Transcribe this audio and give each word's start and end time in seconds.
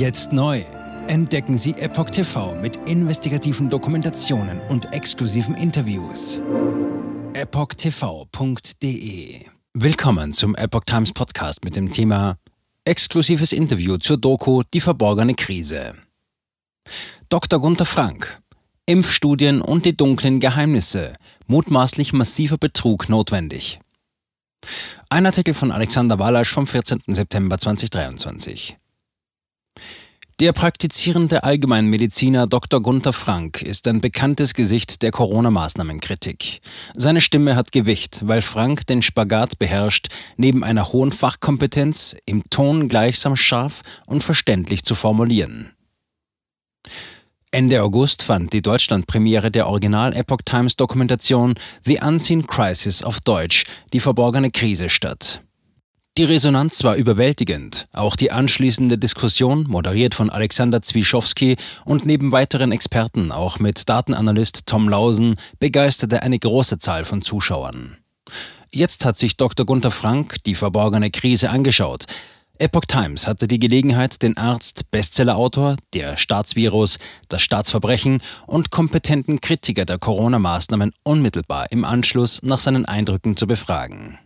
Jetzt 0.00 0.32
neu. 0.32 0.64
Entdecken 1.08 1.58
Sie 1.58 1.72
Epoch 1.72 2.08
TV 2.08 2.54
mit 2.54 2.88
investigativen 2.88 3.68
Dokumentationen 3.68 4.58
und 4.70 4.90
exklusiven 4.94 5.54
Interviews. 5.54 6.42
EpochTV.de 7.34 8.64
Willkommen 9.74 10.32
zum 10.32 10.54
Epoch 10.54 10.84
Times 10.86 11.12
Podcast 11.12 11.62
mit 11.66 11.76
dem 11.76 11.90
Thema 11.90 12.38
Exklusives 12.86 13.52
Interview 13.52 13.98
zur 13.98 14.16
Doku 14.16 14.62
Die 14.72 14.80
verborgene 14.80 15.34
Krise. 15.34 15.96
Dr. 17.28 17.60
Gunther 17.60 17.84
Frank. 17.84 18.40
Impfstudien 18.86 19.60
und 19.60 19.84
die 19.84 19.94
dunklen 19.94 20.40
Geheimnisse. 20.40 21.12
Mutmaßlich 21.46 22.14
massiver 22.14 22.56
Betrug 22.56 23.10
notwendig. 23.10 23.80
Ein 25.10 25.26
Artikel 25.26 25.52
von 25.52 25.70
Alexander 25.70 26.18
Walasch 26.18 26.48
vom 26.48 26.66
14. 26.66 27.00
September 27.08 27.58
2023. 27.58 28.79
Der 30.40 30.54
praktizierende 30.54 31.44
Allgemeinmediziner 31.44 32.46
Dr. 32.46 32.80
Gunther 32.80 33.12
Frank 33.12 33.60
ist 33.60 33.86
ein 33.86 34.00
bekanntes 34.00 34.54
Gesicht 34.54 35.02
der 35.02 35.10
Corona-Maßnahmenkritik. 35.10 36.62
Seine 36.94 37.20
Stimme 37.20 37.56
hat 37.56 37.72
Gewicht, 37.72 38.26
weil 38.26 38.40
Frank 38.40 38.86
den 38.86 39.02
Spagat 39.02 39.58
beherrscht, 39.58 40.06
neben 40.38 40.64
einer 40.64 40.94
hohen 40.94 41.12
Fachkompetenz 41.12 42.16
im 42.24 42.42
Ton 42.48 42.88
gleichsam 42.88 43.36
scharf 43.36 43.82
und 44.06 44.24
verständlich 44.24 44.82
zu 44.82 44.94
formulieren. 44.94 45.72
Ende 47.50 47.82
August 47.82 48.22
fand 48.22 48.54
die 48.54 48.62
Deutschlandpremiere 48.62 49.50
der 49.50 49.66
Original 49.66 50.16
Epoch 50.16 50.40
Times 50.46 50.74
Dokumentation 50.74 51.52
The 51.84 51.98
Unseen 52.02 52.46
Crisis 52.46 53.02
auf 53.02 53.20
Deutsch, 53.20 53.64
die 53.92 54.00
verborgene 54.00 54.50
Krise 54.50 54.88
statt. 54.88 55.42
Die 56.18 56.24
Resonanz 56.24 56.82
war 56.82 56.96
überwältigend. 56.96 57.86
Auch 57.92 58.16
die 58.16 58.32
anschließende 58.32 58.98
Diskussion, 58.98 59.64
moderiert 59.68 60.14
von 60.14 60.28
Alexander 60.28 60.82
Zwischowski 60.82 61.56
und 61.84 62.04
neben 62.04 62.32
weiteren 62.32 62.72
Experten, 62.72 63.30
auch 63.30 63.60
mit 63.60 63.88
Datenanalyst 63.88 64.66
Tom 64.66 64.88
Lausen, 64.88 65.36
begeisterte 65.60 66.22
eine 66.22 66.38
große 66.38 66.80
Zahl 66.80 67.04
von 67.04 67.22
Zuschauern. 67.22 67.96
Jetzt 68.72 69.04
hat 69.04 69.18
sich 69.18 69.36
Dr. 69.36 69.64
Gunther 69.64 69.92
Frank 69.92 70.42
die 70.44 70.56
verborgene 70.56 71.10
Krise 71.12 71.48
angeschaut. 71.50 72.06
Epoch 72.58 72.84
Times 72.86 73.26
hatte 73.26 73.48
die 73.48 73.60
Gelegenheit, 73.60 74.20
den 74.20 74.36
Arzt, 74.36 74.90
Bestsellerautor, 74.90 75.76
der 75.94 76.18
Staatsvirus, 76.18 76.98
das 77.28 77.40
Staatsverbrechen 77.40 78.20
und 78.46 78.70
kompetenten 78.70 79.40
Kritiker 79.40 79.86
der 79.86 79.98
Corona-Maßnahmen 79.98 80.92
unmittelbar 81.04 81.70
im 81.70 81.84
Anschluss 81.84 82.42
nach 82.42 82.58
seinen 82.58 82.84
Eindrücken 82.84 83.36
zu 83.36 83.46
befragen. 83.46 84.18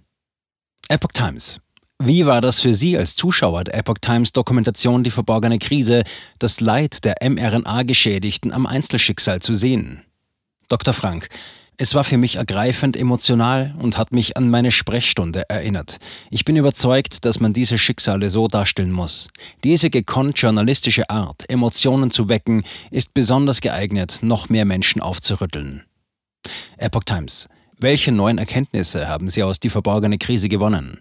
Epoch 0.88 1.12
Times. 1.12 1.60
Wie 2.02 2.26
war 2.26 2.40
das 2.40 2.60
für 2.60 2.74
Sie 2.74 2.98
als 2.98 3.14
Zuschauer 3.14 3.64
der 3.64 3.76
Epoch 3.76 3.98
Times 4.00 4.32
Dokumentation 4.32 5.04
Die 5.04 5.10
verborgene 5.10 5.58
Krise, 5.58 6.02
das 6.38 6.60
Leid 6.60 7.04
der 7.04 7.16
mRNA-Geschädigten 7.22 8.52
am 8.52 8.66
Einzelschicksal 8.66 9.40
zu 9.40 9.54
sehen? 9.54 10.02
Dr. 10.68 10.92
Frank. 10.92 11.28
Es 11.76 11.94
war 11.94 12.04
für 12.04 12.18
mich 12.18 12.36
ergreifend 12.36 12.96
emotional 12.96 13.74
und 13.80 13.96
hat 13.96 14.12
mich 14.12 14.36
an 14.36 14.48
meine 14.48 14.70
Sprechstunde 14.70 15.48
erinnert. 15.48 15.98
Ich 16.30 16.44
bin 16.44 16.56
überzeugt, 16.56 17.24
dass 17.24 17.40
man 17.40 17.52
diese 17.52 17.78
Schicksale 17.78 18.30
so 18.30 18.46
darstellen 18.48 18.92
muss. 18.92 19.28
Diese 19.64 19.90
gekonnt 19.90 20.38
journalistische 20.38 21.10
Art, 21.10 21.48
Emotionen 21.48 22.10
zu 22.10 22.28
wecken, 22.28 22.64
ist 22.90 23.14
besonders 23.14 23.60
geeignet, 23.60 24.18
noch 24.22 24.48
mehr 24.48 24.64
Menschen 24.64 25.00
aufzurütteln. 25.00 25.82
Epoch 26.76 27.04
Times. 27.04 27.48
Welche 27.78 28.12
neuen 28.12 28.38
Erkenntnisse 28.38 29.08
haben 29.08 29.28
Sie 29.28 29.42
aus 29.42 29.58
die 29.58 29.70
verborgene 29.70 30.18
Krise 30.18 30.48
gewonnen? 30.48 31.00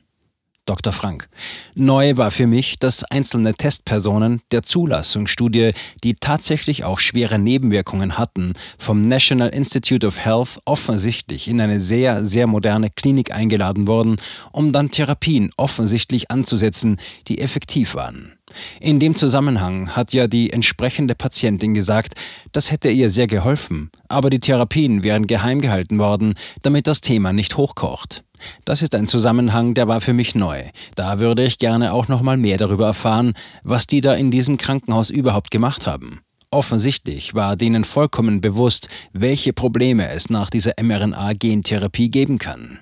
Dr. 0.66 0.94
Frank. 0.94 1.28
Neu 1.76 2.16
war 2.16 2.32
für 2.32 2.48
mich, 2.48 2.80
dass 2.80 3.04
einzelne 3.04 3.54
Testpersonen 3.54 4.42
der 4.52 4.64
Zulassungsstudie, 4.64 5.72
die 6.04 6.16
tatsächlich 6.16 6.86
auch 6.86 7.00
schwere 7.00 7.38
Nebenwirkungen 7.38 8.18
hatten, 8.18 8.54
vom 8.78 9.02
National 9.02 9.50
Institute 9.50 10.08
of 10.08 10.20
Health 10.20 10.60
offensichtlich 10.66 11.50
in 11.50 11.60
eine 11.60 11.80
sehr, 11.80 12.24
sehr 12.26 12.48
moderne 12.48 12.90
Klinik 12.90 13.34
eingeladen 13.34 13.88
wurden, 13.88 14.16
um 14.52 14.72
dann 14.72 14.92
Therapien 14.92 15.50
offensichtlich 15.58 16.32
anzusetzen, 16.32 16.98
die 17.28 17.40
effektiv 17.40 17.96
waren. 17.96 18.34
In 18.80 19.00
dem 19.00 19.16
Zusammenhang 19.16 19.96
hat 19.96 20.14
ja 20.14 20.28
die 20.28 20.52
entsprechende 20.52 21.16
Patientin 21.16 21.74
gesagt, 21.74 22.14
das 22.52 22.72
hätte 22.72 22.90
ihr 22.90 23.10
sehr 23.10 23.28
geholfen, 23.28 23.90
aber 24.08 24.30
die 24.30 24.40
Therapien 24.40 25.04
wären 25.04 25.28
geheim 25.28 25.60
gehalten 25.60 25.98
worden, 26.00 26.36
damit 26.62 26.88
das 26.88 27.02
Thema 27.02 27.34
nicht 27.34 27.58
hochkocht. 27.58 28.24
Das 28.66 28.82
ist 28.82 28.96
ein 28.96 29.08
Zusammenhang, 29.08 29.74
der 29.74 29.88
war 29.88 30.02
für 30.02 30.14
mich 30.14 30.36
neu. 30.36 30.64
Da 30.96 31.20
würde 31.20 31.44
ich 31.44 31.58
gerne 31.58 31.94
auch 31.94 32.08
noch 32.08 32.22
mal 32.22 32.38
mehr 32.38 32.58
darüber 32.58 32.88
erfahren, 32.88 33.34
was 33.64 33.88
die 33.88 34.02
da 34.02 34.14
in 34.14 34.32
diesem 34.32 34.58
Krankenhaus 34.58 35.10
überhaupt 35.10 35.52
gemacht 35.52 35.88
haben. 35.88 36.22
Offensichtlich 36.52 37.34
war 37.34 37.56
denen 37.56 37.84
vollkommen 37.84 38.40
bewusst, 38.40 38.88
welche 39.12 39.54
Probleme 39.54 40.10
es 40.10 40.30
nach 40.30 40.50
dieser 40.52 40.74
mRNA-Gentherapie 40.80 42.10
geben 42.12 42.38
kann. 42.38 42.80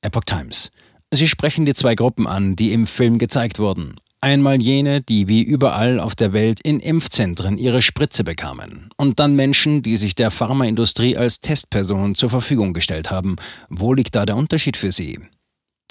Epoch 0.00 0.24
Times. 0.24 0.70
Sie 1.10 1.28
sprechen 1.28 1.66
die 1.66 1.74
zwei 1.74 1.94
Gruppen 1.94 2.26
an, 2.26 2.56
die 2.56 2.72
im 2.72 2.86
Film 2.86 3.18
gezeigt 3.18 3.58
wurden. 3.58 3.96
Einmal 4.24 4.62
jene, 4.62 5.02
die 5.02 5.28
wie 5.28 5.42
überall 5.42 6.00
auf 6.00 6.14
der 6.14 6.32
Welt 6.32 6.58
in 6.62 6.80
Impfzentren 6.80 7.58
ihre 7.58 7.82
Spritze 7.82 8.24
bekamen. 8.24 8.88
Und 8.96 9.20
dann 9.20 9.36
Menschen, 9.36 9.82
die 9.82 9.98
sich 9.98 10.14
der 10.14 10.30
Pharmaindustrie 10.30 11.18
als 11.18 11.42
Testpersonen 11.42 12.14
zur 12.14 12.30
Verfügung 12.30 12.72
gestellt 12.72 13.10
haben. 13.10 13.36
Wo 13.68 13.92
liegt 13.92 14.14
da 14.14 14.24
der 14.24 14.36
Unterschied 14.36 14.78
für 14.78 14.92
Sie? 14.92 15.20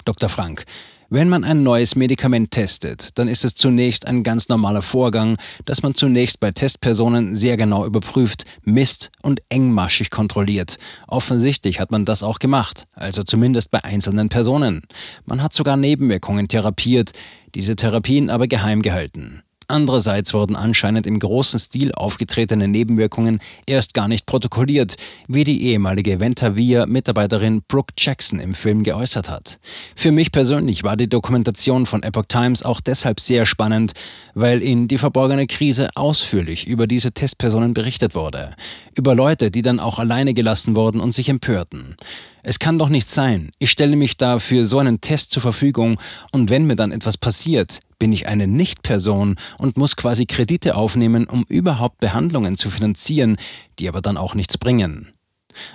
Dr. 0.04 0.28
Frank, 0.28 0.64
wenn 1.14 1.28
man 1.28 1.44
ein 1.44 1.62
neues 1.62 1.94
Medikament 1.94 2.50
testet, 2.50 3.16
dann 3.20 3.28
ist 3.28 3.44
es 3.44 3.54
zunächst 3.54 4.08
ein 4.08 4.24
ganz 4.24 4.48
normaler 4.48 4.82
Vorgang, 4.82 5.36
dass 5.64 5.80
man 5.80 5.94
zunächst 5.94 6.40
bei 6.40 6.50
Testpersonen 6.50 7.36
sehr 7.36 7.56
genau 7.56 7.86
überprüft, 7.86 8.44
misst 8.64 9.12
und 9.22 9.40
engmaschig 9.48 10.10
kontrolliert. 10.10 10.76
Offensichtlich 11.06 11.78
hat 11.78 11.92
man 11.92 12.04
das 12.04 12.24
auch 12.24 12.40
gemacht, 12.40 12.88
also 12.94 13.22
zumindest 13.22 13.70
bei 13.70 13.84
einzelnen 13.84 14.28
Personen. 14.28 14.82
Man 15.24 15.40
hat 15.40 15.54
sogar 15.54 15.76
Nebenwirkungen 15.76 16.48
therapiert, 16.48 17.12
diese 17.54 17.76
Therapien 17.76 18.28
aber 18.28 18.48
geheim 18.48 18.82
gehalten. 18.82 19.44
Andererseits 19.68 20.34
wurden 20.34 20.56
anscheinend 20.56 21.06
im 21.06 21.18
großen 21.18 21.58
Stil 21.58 21.92
aufgetretene 21.92 22.68
Nebenwirkungen 22.68 23.38
erst 23.66 23.94
gar 23.94 24.08
nicht 24.08 24.26
protokolliert, 24.26 24.96
wie 25.28 25.44
die 25.44 25.64
ehemalige 25.64 26.20
Ventavia-Mitarbeiterin 26.20 27.62
Brooke 27.66 27.94
Jackson 27.98 28.40
im 28.40 28.54
Film 28.54 28.82
geäußert 28.82 29.30
hat. 29.30 29.58
Für 29.96 30.12
mich 30.12 30.32
persönlich 30.32 30.84
war 30.84 30.96
die 30.96 31.08
Dokumentation 31.08 31.86
von 31.86 32.02
Epoch 32.02 32.26
Times 32.28 32.62
auch 32.62 32.80
deshalb 32.80 33.20
sehr 33.20 33.46
spannend, 33.46 33.92
weil 34.34 34.62
in 34.62 34.88
Die 34.88 34.98
verborgene 34.98 35.46
Krise 35.46 35.90
ausführlich 35.94 36.66
über 36.66 36.86
diese 36.86 37.12
Testpersonen 37.12 37.74
berichtet 37.74 38.14
wurde. 38.14 38.54
Über 38.96 39.14
Leute, 39.14 39.50
die 39.50 39.62
dann 39.62 39.80
auch 39.80 39.98
alleine 39.98 40.34
gelassen 40.34 40.76
wurden 40.76 41.00
und 41.00 41.12
sich 41.12 41.28
empörten. 41.28 41.96
Es 42.42 42.58
kann 42.58 42.78
doch 42.78 42.90
nicht 42.90 43.08
sein. 43.08 43.52
Ich 43.58 43.70
stelle 43.70 43.96
mich 43.96 44.18
da 44.18 44.38
für 44.38 44.66
so 44.66 44.78
einen 44.78 45.00
Test 45.00 45.30
zur 45.30 45.40
Verfügung 45.40 45.98
und 46.30 46.50
wenn 46.50 46.66
mir 46.66 46.76
dann 46.76 46.92
etwas 46.92 47.16
passiert, 47.16 47.80
bin 47.98 48.12
ich 48.12 48.28
eine 48.28 48.46
Nichtperson 48.46 49.36
und 49.58 49.76
muss 49.76 49.96
quasi 49.96 50.26
Kredite 50.26 50.76
aufnehmen, 50.76 51.26
um 51.26 51.44
überhaupt 51.48 51.98
Behandlungen 52.00 52.56
zu 52.56 52.70
finanzieren, 52.70 53.36
die 53.78 53.88
aber 53.88 54.00
dann 54.00 54.16
auch 54.16 54.34
nichts 54.34 54.58
bringen. 54.58 55.12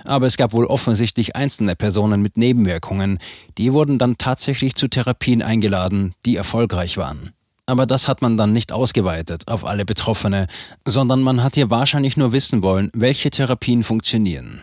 Aber 0.04 0.26
es 0.26 0.36
gab 0.36 0.52
wohl 0.52 0.66
offensichtlich 0.66 1.36
einzelne 1.36 1.76
Personen 1.76 2.22
mit 2.22 2.36
Nebenwirkungen, 2.36 3.18
die 3.58 3.72
wurden 3.72 3.98
dann 3.98 4.18
tatsächlich 4.18 4.74
zu 4.74 4.88
Therapien 4.88 5.42
eingeladen, 5.42 6.14
die 6.26 6.36
erfolgreich 6.36 6.96
waren. 6.96 7.30
Aber 7.66 7.86
das 7.86 8.08
hat 8.08 8.20
man 8.20 8.36
dann 8.36 8.52
nicht 8.52 8.72
ausgeweitet 8.72 9.48
auf 9.48 9.64
alle 9.64 9.84
Betroffene, 9.84 10.48
sondern 10.84 11.22
man 11.22 11.42
hat 11.42 11.54
hier 11.54 11.70
wahrscheinlich 11.70 12.16
nur 12.16 12.32
wissen 12.32 12.62
wollen, 12.62 12.90
welche 12.94 13.30
Therapien 13.30 13.84
funktionieren. 13.84 14.62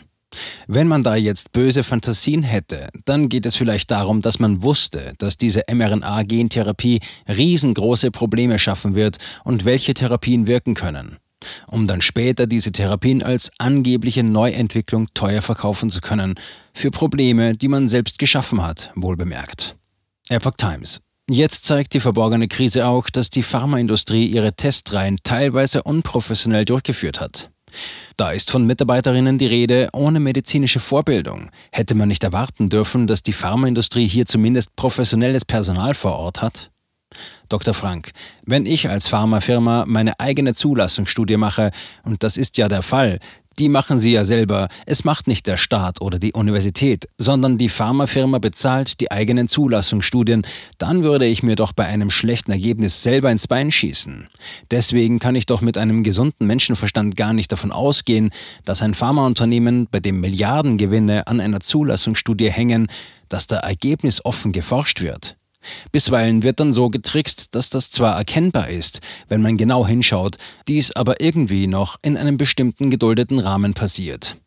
Wenn 0.68 0.88
man 0.88 1.04
da 1.04 1.16
jetzt 1.16 1.52
böse 1.52 1.84
Fantasien 1.84 2.44
hätte, 2.44 2.90
dann 3.06 3.30
geht 3.30 3.46
es 3.46 3.56
vielleicht 3.56 3.92
darum, 3.92 4.22
dass 4.22 4.40
man 4.40 4.62
wusste, 4.62 5.14
dass 5.18 5.38
diese 5.38 5.64
mRNA-Gentherapie 5.72 7.00
riesengroße 7.28 8.12
Probleme 8.12 8.60
schaffen 8.60 8.96
wird 8.96 9.18
und 9.44 9.66
welche 9.66 9.94
Therapien 9.94 10.48
wirken 10.48 10.74
können, 10.74 11.18
um 11.68 11.88
dann 11.88 12.02
später 12.02 12.46
diese 12.46 12.72
Therapien 12.72 13.24
als 13.24 13.52
angebliche 13.58 14.24
Neuentwicklung 14.24 15.08
teuer 15.14 15.42
verkaufen 15.42 15.90
zu 15.90 16.02
können, 16.02 16.36
für 16.74 16.92
Probleme, 16.92 17.56
die 17.56 17.70
man 17.70 17.88
selbst 17.88 18.20
geschaffen 18.20 18.62
hat, 18.62 18.92
wohlbemerkt. 18.96 19.76
Epoch 20.30 20.58
Times 20.58 21.00
Jetzt 21.30 21.66
zeigt 21.66 21.94
die 21.94 22.00
verborgene 22.00 22.48
Krise 22.48 22.88
auch, 22.88 23.10
dass 23.10 23.30
die 23.30 23.44
Pharmaindustrie 23.44 24.26
ihre 24.28 24.54
Testreihen 24.54 25.18
teilweise 25.24 25.84
unprofessionell 25.84 26.64
durchgeführt 26.64 27.20
hat. 27.20 27.50
Da 28.16 28.32
ist 28.32 28.52
von 28.52 28.66
Mitarbeiterinnen 28.66 29.38
die 29.38 29.46
Rede 29.46 29.90
ohne 29.94 30.20
medizinische 30.20 30.80
Vorbildung. 30.80 31.50
Hätte 31.72 31.96
man 31.96 32.08
nicht 32.08 32.24
erwarten 32.24 32.70
dürfen, 32.70 33.08
dass 33.08 33.24
die 33.24 33.34
Pharmaindustrie 33.34 34.08
hier 34.08 34.26
zumindest 34.26 34.76
professionelles 34.76 35.46
Personal 35.46 35.94
vor 35.94 36.18
Ort 36.18 36.42
hat? 36.42 36.72
Dr. 37.50 37.74
Frank, 37.74 38.12
wenn 38.46 38.66
ich 38.66 38.90
als 38.90 39.08
Pharmafirma 39.08 39.86
meine 39.88 40.20
eigene 40.20 40.54
Zulassungsstudie 40.54 41.38
mache, 41.38 41.72
und 42.04 42.24
das 42.24 42.38
ist 42.38 42.58
ja 42.58 42.68
der 42.68 42.82
Fall, 42.82 43.20
die 43.60 43.70
machen 43.70 44.00
sie 44.00 44.12
ja 44.12 44.26
selber. 44.26 44.68
Es 44.86 45.04
macht 45.04 45.28
nicht 45.28 45.48
der 45.48 45.58
Staat 45.58 46.02
oder 46.02 46.20
die 46.20 46.34
Universität, 46.34 47.08
sondern 47.18 47.58
die 47.58 47.70
Pharmafirma 47.70 48.40
bezahlt 48.40 49.00
die 49.02 49.12
eigenen 49.12 49.48
Zulassungsstudien. 49.48 50.46
Dann 50.78 51.04
würde 51.04 51.26
ich 51.26 51.44
mir 51.44 51.56
doch 51.56 51.74
bei 51.74 51.86
einem 51.86 52.10
schlechten 52.10 52.52
Ergebnis 52.52 53.04
selber 53.04 53.32
ins 53.32 53.48
Bein 53.48 53.72
schießen. 53.72 54.28
Deswegen 54.72 55.20
kann 55.20 55.36
ich 55.36 55.46
doch 55.46 55.62
mit 55.62 55.78
einem 55.78 56.04
gesunden 56.04 56.46
Menschenverstand 56.48 57.16
gar 57.16 57.34
nicht 57.34 57.52
davon 57.52 57.72
ausgehen, 57.72 58.32
dass 58.66 58.82
ein 58.82 58.94
Pharmaunternehmen, 58.94 59.88
bei 59.90 60.00
dem 60.00 60.20
Milliardengewinne 60.20 61.28
an 61.28 61.40
einer 61.40 61.60
Zulassungsstudie 61.60 62.52
hängen, 62.52 62.88
dass 63.30 63.48
da 63.48 63.58
ergebnisoffen 63.58 64.52
geforscht 64.52 65.02
wird. 65.02 65.36
Bisweilen 65.92 66.44
wird 66.44 66.60
dann 66.60 66.74
so 66.74 66.90
getrickst, 66.90 67.56
dass 67.56 67.70
das 67.70 67.90
zwar 67.90 68.16
erkennbar 68.16 68.70
ist, 68.70 69.02
wenn 69.28 69.42
man 69.42 69.58
genau 69.58 69.86
hinschaut, 69.86 70.38
dies 70.68 70.92
aber 70.92 71.22
irgendwie 71.22 71.68
noch 71.68 71.98
in 72.02 72.18
einem 72.18 72.38
bestimmten 72.38 72.90
geduldeten 72.90 73.40
Rahmen 73.40 73.74
passiert. 73.74 74.38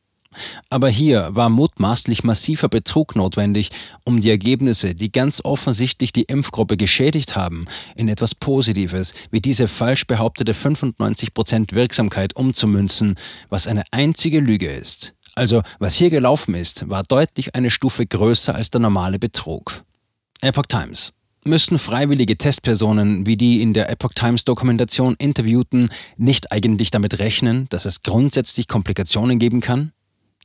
Aber 0.68 0.88
hier 0.88 1.28
war 1.32 1.48
mutmaßlich 1.48 2.22
massiver 2.22 2.68
Betrug 2.68 3.16
notwendig, 3.16 3.70
um 4.04 4.20
die 4.20 4.30
Ergebnisse, 4.30 4.94
die 4.94 5.10
ganz 5.10 5.40
offensichtlich 5.44 6.12
die 6.12 6.22
Impfgruppe 6.22 6.76
geschädigt 6.76 7.34
haben, 7.34 7.66
in 7.96 8.08
etwas 8.08 8.36
Positives 8.36 9.12
wie 9.32 9.40
diese 9.40 9.66
falsch 9.66 10.06
behauptete 10.06 10.52
95% 10.52 11.74
Wirksamkeit 11.74 12.36
umzumünzen, 12.36 13.16
was 13.48 13.66
eine 13.66 13.82
einzige 13.90 14.38
Lüge 14.38 14.70
ist. 14.70 15.14
Also, 15.34 15.62
was 15.78 15.96
hier 15.96 16.10
gelaufen 16.10 16.54
ist, 16.54 16.88
war 16.88 17.02
deutlich 17.02 17.54
eine 17.54 17.70
Stufe 17.70 18.06
größer 18.06 18.54
als 18.54 18.70
der 18.70 18.80
normale 18.80 19.18
Betrug. 19.18 19.84
Epoch 20.42 20.66
Times. 20.66 21.12
Müssten 21.44 21.78
freiwillige 21.78 22.38
Testpersonen 22.38 23.26
wie 23.26 23.36
die 23.36 23.60
in 23.60 23.74
der 23.74 23.90
Epoch 23.90 24.12
Times 24.14 24.44
Dokumentation 24.44 25.14
interviewten 25.18 25.90
nicht 26.16 26.50
eigentlich 26.50 26.90
damit 26.90 27.18
rechnen, 27.18 27.66
dass 27.68 27.84
es 27.84 28.02
grundsätzlich 28.02 28.66
Komplikationen 28.66 29.38
geben 29.38 29.60
kann? 29.60 29.92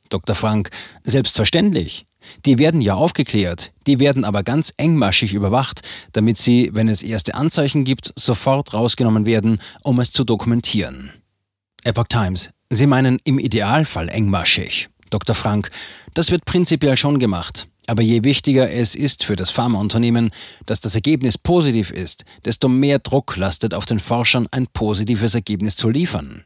Dr. 0.09 0.35
Frank, 0.35 0.69
selbstverständlich. 1.03 2.05
Die 2.45 2.57
werden 2.57 2.81
ja 2.81 2.95
aufgeklärt, 2.95 3.71
die 3.87 3.99
werden 3.99 4.25
aber 4.25 4.43
ganz 4.43 4.73
engmaschig 4.77 5.33
überwacht, 5.33 5.81
damit 6.11 6.37
sie, 6.37 6.71
wenn 6.73 6.89
es 6.89 7.03
erste 7.03 7.35
Anzeichen 7.35 7.83
gibt, 7.85 8.11
sofort 8.17 8.73
rausgenommen 8.73 9.25
werden, 9.25 9.61
um 9.83 9.99
es 9.99 10.11
zu 10.11 10.23
dokumentieren. 10.23 11.11
Epoch 11.83 12.07
Times, 12.07 12.49
Sie 12.71 12.87
meinen 12.87 13.19
im 13.23 13.37
Idealfall 13.37 14.09
engmaschig. 14.09 14.89
Dr. 15.11 15.35
Frank, 15.35 15.69
das 16.13 16.31
wird 16.31 16.45
prinzipiell 16.45 16.97
schon 16.97 17.19
gemacht. 17.19 17.67
Aber 17.87 18.01
je 18.01 18.23
wichtiger 18.23 18.69
es 18.71 18.95
ist 18.95 19.23
für 19.23 19.35
das 19.35 19.49
Pharmaunternehmen, 19.51 20.31
dass 20.65 20.79
das 20.79 20.95
Ergebnis 20.95 21.37
positiv 21.37 21.91
ist, 21.91 22.25
desto 22.43 22.67
mehr 22.67 22.99
Druck 22.99 23.37
lastet 23.37 23.73
auf 23.73 23.85
den 23.85 23.99
Forschern, 23.99 24.47
ein 24.51 24.67
positives 24.67 25.35
Ergebnis 25.35 25.75
zu 25.75 25.89
liefern. 25.89 26.43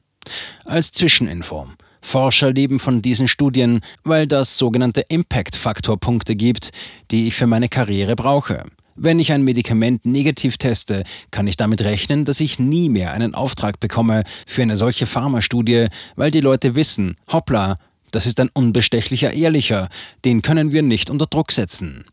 Als 0.65 0.91
Zwischeninfo. 0.91 1.67
Forscher 2.01 2.53
leben 2.53 2.79
von 2.79 3.01
diesen 3.01 3.27
Studien, 3.27 3.81
weil 4.03 4.25
das 4.27 4.57
sogenannte 4.57 5.01
Impact-Faktor-Punkte 5.01 6.35
gibt, 6.35 6.69
die 7.11 7.27
ich 7.27 7.35
für 7.35 7.47
meine 7.47 7.69
Karriere 7.69 8.15
brauche. 8.15 8.63
Wenn 9.01 9.19
ich 9.19 9.31
ein 9.31 9.43
Medikament 9.43 10.05
negativ 10.05 10.57
teste, 10.57 11.03
kann 11.31 11.47
ich 11.47 11.55
damit 11.55 11.81
rechnen, 11.81 12.25
dass 12.25 12.41
ich 12.41 12.59
nie 12.59 12.89
mehr 12.89 13.13
einen 13.13 13.33
Auftrag 13.33 13.79
bekomme 13.79 14.23
für 14.45 14.61
eine 14.61 14.75
solche 14.75 15.05
Pharmastudie, 15.05 15.87
weil 16.17 16.31
die 16.31 16.41
Leute 16.41 16.75
wissen, 16.75 17.15
hoppla, 17.31 17.77
das 18.11 18.25
ist 18.25 18.39
ein 18.39 18.49
unbestechlicher 18.53 19.33
Ehrlicher, 19.33 19.89
den 20.25 20.41
können 20.41 20.71
wir 20.71 20.81
nicht 20.81 21.09
unter 21.09 21.25
Druck 21.25 21.51
setzen. 21.51 22.05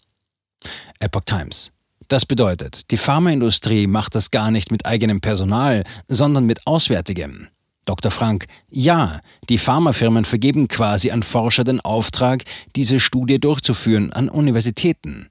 Epoch 1.00 1.22
Times. 1.25 1.72
Das 2.08 2.25
bedeutet, 2.25 2.90
die 2.93 2.96
Pharmaindustrie 2.96 3.87
macht 3.87 4.14
das 4.14 4.31
gar 4.31 4.50
nicht 4.50 4.70
mit 4.70 4.87
eigenem 4.87 5.20
Personal, 5.20 5.82
sondern 6.06 6.46
mit 6.46 6.66
Auswärtigem. 6.66 7.48
Dr. 7.87 8.10
Frank, 8.10 8.46
ja, 8.69 9.20
die 9.48 9.58
Pharmafirmen 9.58 10.25
vergeben 10.25 10.66
quasi 10.66 11.12
an 11.12 11.22
Forscher 11.22 11.62
den 11.62 11.81
Auftrag, 11.81 12.43
diese 12.75 12.98
Studie 12.98 13.38
durchzuführen 13.38 14.12
an 14.12 14.28
Universitäten. 14.28 15.28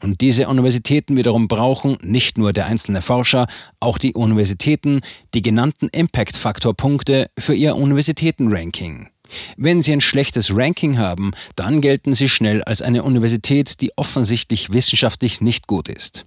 Und 0.00 0.20
diese 0.20 0.48
Universitäten 0.48 1.16
wiederum 1.16 1.48
brauchen 1.48 1.98
nicht 2.02 2.38
nur 2.38 2.52
der 2.52 2.66
einzelne 2.66 3.02
Forscher, 3.02 3.48
auch 3.80 3.98
die 3.98 4.14
Universitäten 4.14 5.00
die 5.34 5.42
genannten 5.42 5.88
Impact-Faktor-Punkte 5.88 7.26
für 7.36 7.54
ihr 7.54 7.74
Universitätenranking. 7.74 9.08
Wenn 9.56 9.82
Sie 9.82 9.92
ein 9.92 10.00
schlechtes 10.00 10.54
Ranking 10.54 10.98
haben, 10.98 11.32
dann 11.54 11.80
gelten 11.80 12.14
Sie 12.14 12.28
schnell 12.28 12.62
als 12.62 12.82
eine 12.82 13.02
Universität, 13.02 13.80
die 13.80 13.96
offensichtlich 13.96 14.72
wissenschaftlich 14.72 15.40
nicht 15.40 15.66
gut 15.66 15.88
ist. 15.88 16.26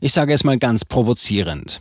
Ich 0.00 0.12
sage 0.12 0.32
es 0.32 0.44
mal 0.44 0.58
ganz 0.58 0.84
provozierend. 0.84 1.80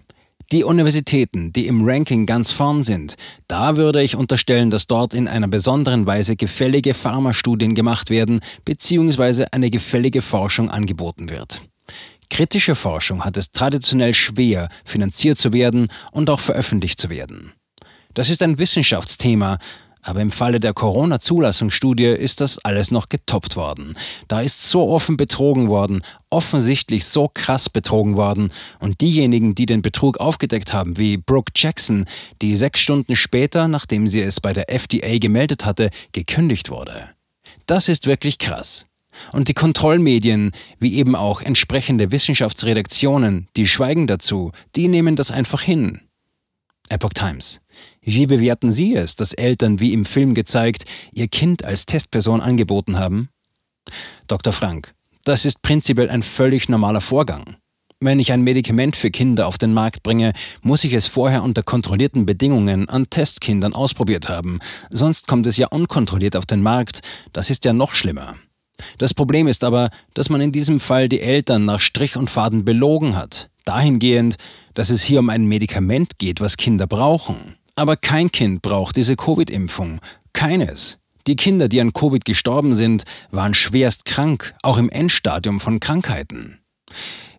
Die 0.51 0.63
Universitäten, 0.63 1.51
die 1.53 1.65
im 1.65 1.83
Ranking 1.83 2.27
ganz 2.27 2.51
vorn 2.51 2.83
sind, 2.83 3.15
da 3.47 3.77
würde 3.77 4.03
ich 4.03 4.15
unterstellen, 4.15 4.69
dass 4.69 4.85
dort 4.85 5.15
in 5.15 5.27
einer 5.27 5.47
besonderen 5.47 6.05
Weise 6.05 6.35
gefällige 6.35 6.93
Pharmastudien 6.93 7.73
gemacht 7.73 8.11
werden 8.11 8.41
bzw. 8.63 9.47
eine 9.51 9.71
gefällige 9.71 10.21
Forschung 10.21 10.69
angeboten 10.69 11.29
wird. 11.29 11.61
Kritische 12.29 12.75
Forschung 12.75 13.25
hat 13.25 13.37
es 13.37 13.51
traditionell 13.51 14.13
schwer, 14.13 14.69
finanziert 14.83 15.39
zu 15.39 15.51
werden 15.51 15.87
und 16.11 16.29
auch 16.29 16.39
veröffentlicht 16.39 16.99
zu 16.99 17.09
werden. 17.09 17.53
Das 18.13 18.29
ist 18.29 18.41
ein 18.43 18.57
Wissenschaftsthema, 18.57 19.57
aber 20.05 20.21
im 20.21 20.29
Falle 20.29 20.59
der 20.59 20.73
Corona-Zulassungsstudie 20.73 22.05
ist 22.05 22.39
das 22.39 22.59
alles 22.59 22.91
noch 22.91 23.09
getoppt 23.09 23.55
worden. 23.55 23.97
Da 24.27 24.41
ist 24.41 24.69
so 24.69 24.87
offen 24.89 25.17
betrogen 25.17 25.67
worden, 25.67 26.03
offensichtlich 26.29 27.05
so 27.05 27.27
krass 27.33 27.69
betrogen 27.69 28.15
worden. 28.15 28.51
Und 28.79 29.01
diejenigen, 29.01 29.55
die 29.55 29.65
den 29.65 29.81
Betrug 29.81 30.19
aufgedeckt 30.19 30.73
haben, 30.73 30.99
wie 30.99 31.17
Brooke 31.17 31.51
Jackson, 31.55 32.05
die 32.43 32.55
sechs 32.55 32.81
Stunden 32.81 33.15
später, 33.15 33.67
nachdem 33.67 34.07
sie 34.07 34.21
es 34.21 34.39
bei 34.39 34.53
der 34.53 34.71
FDA 34.71 35.17
gemeldet 35.17 35.65
hatte, 35.65 35.89
gekündigt 36.11 36.69
wurde. 36.69 37.09
Das 37.65 37.89
ist 37.89 38.05
wirklich 38.05 38.37
krass. 38.37 38.85
Und 39.31 39.47
die 39.47 39.53
Kontrollmedien, 39.53 40.51
wie 40.79 40.95
eben 40.95 41.15
auch 41.15 41.41
entsprechende 41.41 42.11
Wissenschaftsredaktionen, 42.11 43.47
die 43.55 43.65
schweigen 43.65 44.05
dazu, 44.05 44.51
die 44.75 44.87
nehmen 44.87 45.15
das 45.15 45.31
einfach 45.31 45.61
hin. 45.61 46.01
Epoch 46.89 47.13
Times. 47.13 47.61
Wie 48.01 48.25
bewerten 48.27 48.71
Sie 48.71 48.95
es, 48.95 49.15
dass 49.15 49.33
Eltern, 49.33 49.79
wie 49.79 49.93
im 49.93 50.05
Film 50.05 50.33
gezeigt, 50.33 50.85
ihr 51.11 51.27
Kind 51.27 51.63
als 51.63 51.85
Testperson 51.85 52.41
angeboten 52.41 52.97
haben? 52.97 53.29
Dr. 54.27 54.53
Frank. 54.53 54.93
Das 55.23 55.45
ist 55.45 55.61
prinzipiell 55.61 56.09
ein 56.09 56.21
völlig 56.21 56.69
normaler 56.69 57.01
Vorgang. 57.01 57.57
Wenn 57.99 58.19
ich 58.19 58.31
ein 58.31 58.41
Medikament 58.41 58.95
für 58.95 59.09
Kinder 59.09 59.47
auf 59.47 59.57
den 59.57 59.73
Markt 59.73 60.03
bringe, 60.03 60.33
muss 60.61 60.83
ich 60.83 60.93
es 60.93 61.07
vorher 61.07 61.43
unter 61.43 61.63
kontrollierten 61.63 62.25
Bedingungen 62.25 62.89
an 62.89 63.09
Testkindern 63.09 63.73
ausprobiert 63.73 64.29
haben. 64.29 64.59
Sonst 64.89 65.27
kommt 65.27 65.47
es 65.47 65.57
ja 65.57 65.67
unkontrolliert 65.67 66.35
auf 66.35 66.45
den 66.45 66.61
Markt. 66.61 66.99
Das 67.33 67.49
ist 67.49 67.65
ja 67.65 67.73
noch 67.73 67.95
schlimmer. 67.95 68.35
Das 68.97 69.13
Problem 69.13 69.47
ist 69.47 69.63
aber, 69.63 69.89
dass 70.13 70.29
man 70.29 70.41
in 70.41 70.51
diesem 70.51 70.79
Fall 70.79 71.09
die 71.09 71.21
Eltern 71.21 71.65
nach 71.65 71.79
Strich 71.79 72.17
und 72.17 72.29
Faden 72.29 72.65
belogen 72.65 73.15
hat. 73.15 73.49
Dahingehend, 73.65 74.35
dass 74.73 74.89
es 74.89 75.03
hier 75.03 75.19
um 75.19 75.29
ein 75.29 75.45
Medikament 75.45 76.19
geht, 76.19 76.39
was 76.39 76.57
Kinder 76.57 76.87
brauchen. 76.87 77.55
Aber 77.75 77.97
kein 77.97 78.31
Kind 78.31 78.61
braucht 78.61 78.95
diese 78.95 79.15
Covid-Impfung. 79.15 79.99
Keines. 80.33 80.97
Die 81.27 81.35
Kinder, 81.35 81.67
die 81.67 81.81
an 81.81 81.93
Covid 81.93 82.23
gestorben 82.23 82.75
sind, 82.75 83.03
waren 83.31 83.53
schwerst 83.53 84.05
krank, 84.05 84.53
auch 84.61 84.77
im 84.77 84.89
Endstadium 84.89 85.59
von 85.59 85.79
Krankheiten. 85.79 86.59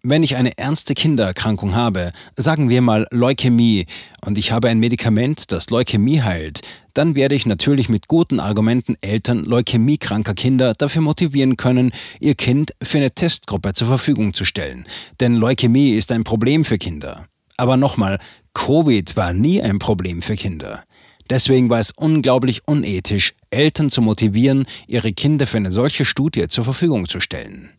Wenn 0.09 0.23
ich 0.23 0.37
eine 0.37 0.57
ernste 0.57 0.95
Kindererkrankung 0.95 1.75
habe, 1.75 2.13
sagen 2.37 2.69
wir 2.69 2.81
mal 2.81 3.09
Leukämie, 3.11 3.87
und 4.25 4.39
ich 4.39 4.53
habe 4.53 4.69
ein 4.69 4.79
Medikament, 4.79 5.51
das 5.51 5.69
Leukämie 5.71 6.23
heilt, 6.23 6.61
dann 6.95 7.17
werde 7.17 7.35
ich 7.35 7.45
natürlich 7.45 7.89
mit 7.89 8.07
guten 8.07 8.39
Argumenten 8.39 8.95
Eltern 9.01 9.45
leukämiekranker 9.45 10.35
Kinder 10.35 10.75
dafür 10.75 11.03
motivieren 11.03 11.57
können, 11.57 11.91
ihr 12.21 12.37
Kind 12.37 12.71
für 12.81 12.99
eine 12.99 13.11
Testgruppe 13.11 13.73
zur 13.73 13.89
Verfügung 13.89 14.33
zu 14.33 14.45
stellen. 14.45 14.87
Denn 15.19 15.35
Leukämie 15.35 15.97
ist 15.97 16.13
ein 16.13 16.23
Problem 16.23 16.65
für 16.65 16.79
Kinder. 16.79 17.27
Aber 17.57 17.77
nochmal, 17.77 18.21
Covid 18.55 19.17
war 19.17 19.33
nie 19.33 19.61
ein 19.61 19.81
Problem 19.81 20.23
für 20.23 20.37
Kinder. 20.37 20.85
Deswegen 21.31 21.69
war 21.69 21.81
es 21.81 21.91
unglaublich 21.91 22.69
unethisch, 22.69 23.35
Eltern 23.51 23.91
zu 23.91 24.03
motivieren, 24.03 24.67
ihre 24.87 25.13
Kinder 25.13 25.49
für 25.49 25.57
eine 25.57 25.73
solche 25.73 26.05
Studie 26.05 26.47
zur 26.47 26.63
Verfügung 26.63 27.09
zu 27.09 27.19
stellen. 27.19 27.71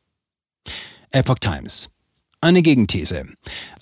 Epoch 1.14 1.40
Times 1.40 1.88
eine 2.48 2.62
Gegenthese. 2.62 3.26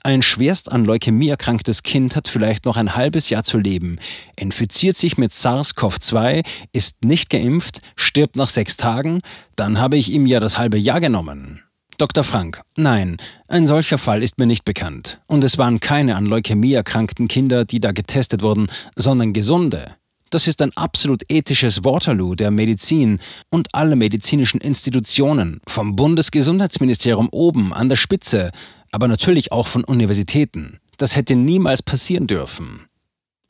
Ein 0.03 0.23
schwerst 0.23 0.71
an 0.71 0.85
Leukämie 0.85 1.29
erkranktes 1.29 1.83
Kind 1.83 2.15
hat 2.15 2.27
vielleicht 2.27 2.65
noch 2.65 2.77
ein 2.77 2.95
halbes 2.95 3.29
Jahr 3.29 3.43
zu 3.43 3.59
leben, 3.59 3.99
infiziert 4.35 4.97
sich 4.97 5.17
mit 5.17 5.31
SARS-CoV-2, 5.31 6.43
ist 6.73 7.05
nicht 7.05 7.29
geimpft, 7.29 7.81
stirbt 7.95 8.35
nach 8.35 8.49
sechs 8.49 8.75
Tagen, 8.75 9.19
dann 9.55 9.79
habe 9.79 9.97
ich 9.97 10.11
ihm 10.11 10.25
ja 10.25 10.39
das 10.39 10.57
halbe 10.57 10.77
Jahr 10.77 10.99
genommen. 10.99 11.61
Dr. 11.97 12.23
Frank, 12.23 12.61
nein, 12.75 13.17
ein 13.47 13.67
solcher 13.67 13.97
Fall 13.97 14.21
ist 14.21 14.37
mir 14.39 14.47
nicht 14.47 14.65
bekannt. 14.65 15.21
Und 15.27 15.43
es 15.43 15.57
waren 15.57 15.79
keine 15.79 16.15
an 16.15 16.25
Leukämie 16.25 16.73
erkrankten 16.73 17.27
Kinder, 17.27 17.65
die 17.65 17.79
da 17.79 17.91
getestet 17.91 18.41
wurden, 18.41 18.67
sondern 18.95 19.31
gesunde. 19.31 19.95
Das 20.29 20.47
ist 20.47 20.61
ein 20.61 20.75
absolut 20.75 21.23
ethisches 21.29 21.83
Waterloo 21.83 22.35
der 22.35 22.51
Medizin 22.51 23.19
und 23.49 23.73
aller 23.73 23.95
medizinischen 23.95 24.59
Institutionen, 24.59 25.61
vom 25.67 25.95
Bundesgesundheitsministerium 25.95 27.29
oben 27.31 27.73
an 27.73 27.89
der 27.89 27.95
Spitze, 27.95 28.51
aber 28.91 29.07
natürlich 29.07 29.51
auch 29.51 29.67
von 29.67 29.83
Universitäten. 29.83 30.79
Das 30.97 31.15
hätte 31.15 31.35
niemals 31.35 31.83
passieren 31.83 32.27
dürfen. 32.27 32.87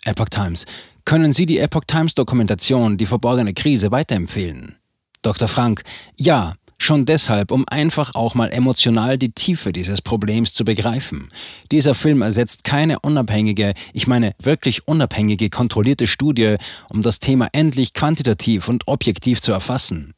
Epoch 0.03 0.29
Times. 0.29 0.65
Können 1.05 1.34
Sie 1.34 1.46
die 1.46 1.60
Epoch 1.60 1.86
Times 1.86 2.15
Dokumentation 2.15 2.98
Die 2.98 3.05
verborgene 3.05 3.53
Krise 3.53 3.91
weiterempfehlen? 3.91 4.75
Dr. 5.22 5.48
Frank. 5.48 5.84
Ja, 6.20 6.55
Schon 6.77 7.05
deshalb, 7.05 7.51
um 7.51 7.65
einfach 7.67 8.15
auch 8.15 8.36
mal 8.36 8.51
emotional 8.51 9.17
die 9.17 9.32
Tiefe 9.32 9.72
dieses 9.72 10.01
Problems 10.01 10.53
zu 10.53 10.65
begreifen. 10.65 11.29
Dieser 11.72 11.96
Film 11.96 12.22
ersetzt 12.22 12.63
keine 12.63 13.00
unabhängige, 13.00 13.74
ich 13.94 14.08
meine 14.08 14.34
wirklich 14.41 14.88
unabhängige, 14.88 15.50
kontrollierte 15.50 16.05
Studie, 16.05 16.58
um 16.89 17.01
das 17.01 17.20
Thema 17.20 17.48
endlich 17.53 17.94
quantitativ 17.94 18.67
und 18.67 18.88
objektiv 18.88 19.41
zu 19.41 19.53
erfassen. 19.53 20.13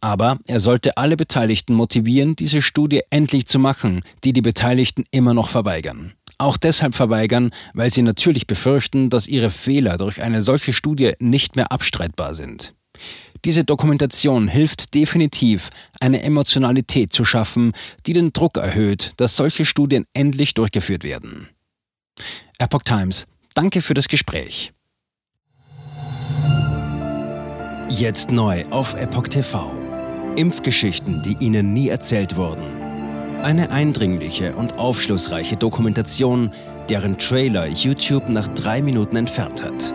Aber 0.00 0.38
er 0.46 0.58
sollte 0.58 0.96
alle 0.96 1.16
Beteiligten 1.16 1.74
motivieren, 1.74 2.34
diese 2.34 2.60
Studie 2.60 3.02
endlich 3.10 3.46
zu 3.46 3.58
machen, 3.58 4.02
die 4.24 4.32
die 4.32 4.42
Beteiligten 4.42 5.04
immer 5.12 5.32
noch 5.32 5.48
verweigern. 5.48 6.12
Auch 6.38 6.56
deshalb 6.56 6.94
verweigern, 6.94 7.50
weil 7.74 7.90
sie 7.90 8.02
natürlich 8.02 8.46
befürchten, 8.46 9.10
dass 9.10 9.28
ihre 9.28 9.50
Fehler 9.50 9.98
durch 9.98 10.22
eine 10.22 10.42
solche 10.42 10.72
Studie 10.72 11.12
nicht 11.18 11.54
mehr 11.54 11.70
abstreitbar 11.70 12.34
sind. 12.34 12.72
Diese 13.44 13.64
Dokumentation 13.64 14.48
hilft 14.48 14.94
definitiv, 14.94 15.70
eine 15.98 16.22
Emotionalität 16.22 17.12
zu 17.12 17.24
schaffen, 17.24 17.72
die 18.06 18.12
den 18.12 18.32
Druck 18.32 18.56
erhöht, 18.56 19.12
dass 19.16 19.36
solche 19.36 19.64
Studien 19.64 20.06
endlich 20.12 20.54
durchgeführt 20.54 21.04
werden. 21.04 21.48
Epoch 22.58 22.82
Times, 22.82 23.26
danke 23.54 23.80
für 23.80 23.94
das 23.94 24.08
Gespräch. 24.08 24.72
Jetzt 27.88 28.30
neu 28.30 28.64
auf 28.66 28.94
Epoch 28.94 29.28
TV. 29.28 29.72
Impfgeschichten, 30.36 31.22
die 31.22 31.44
Ihnen 31.44 31.72
nie 31.72 31.88
erzählt 31.88 32.36
wurden. 32.36 32.62
Eine 33.42 33.70
eindringliche 33.70 34.54
und 34.54 34.74
aufschlussreiche 34.74 35.56
Dokumentation, 35.56 36.52
deren 36.88 37.18
Trailer 37.18 37.66
YouTube 37.66 38.28
nach 38.28 38.46
drei 38.48 38.82
Minuten 38.82 39.16
entfernt 39.16 39.64
hat. 39.64 39.94